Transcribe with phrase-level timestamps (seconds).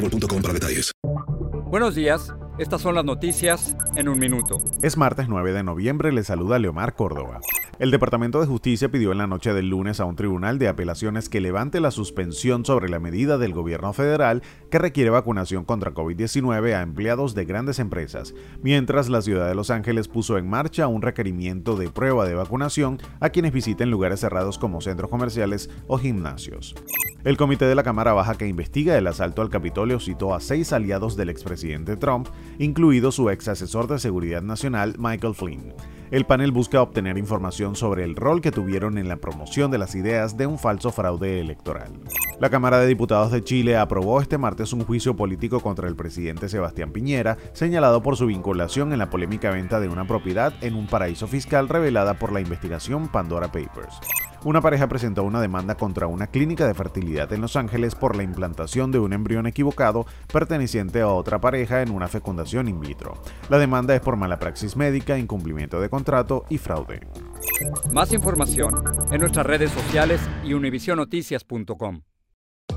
[0.00, 0.92] boostmobile.com para detalles.
[1.66, 2.32] Buenos días.
[2.58, 4.58] Estas son las noticias en un minuto.
[4.82, 7.40] Es martes 9 de noviembre, le saluda Leomar Córdoba.
[7.80, 11.30] El Departamento de Justicia pidió en la noche del lunes a un tribunal de apelaciones
[11.30, 16.74] que levante la suspensión sobre la medida del gobierno federal que requiere vacunación contra COVID-19
[16.74, 21.00] a empleados de grandes empresas, mientras la ciudad de Los Ángeles puso en marcha un
[21.00, 26.74] requerimiento de prueba de vacunación a quienes visiten lugares cerrados como centros comerciales o gimnasios.
[27.24, 30.74] El comité de la Cámara Baja que investiga el asalto al Capitolio citó a seis
[30.74, 32.28] aliados del expresidente Trump,
[32.58, 35.72] incluido su ex asesor de seguridad nacional Michael Flynn.
[36.10, 39.94] El panel busca obtener información sobre el rol que tuvieron en la promoción de las
[39.94, 41.92] ideas de un falso fraude electoral.
[42.40, 46.48] La Cámara de Diputados de Chile aprobó este martes un juicio político contra el presidente
[46.48, 50.88] Sebastián Piñera, señalado por su vinculación en la polémica venta de una propiedad en un
[50.88, 54.00] paraíso fiscal revelada por la investigación Pandora Papers
[54.44, 58.22] una pareja presentó una demanda contra una clínica de fertilidad en Los Ángeles por la
[58.22, 63.20] implantación de un embrión equivocado perteneciente a otra pareja en una fecundación in vitro.
[63.48, 67.00] La demanda es por mala praxis médica, incumplimiento de contrato y fraude.
[67.92, 68.74] Más información
[69.10, 72.02] en nuestras redes sociales y univisionoticias.com.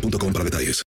[0.00, 0.84] boostmobile.com para detalles.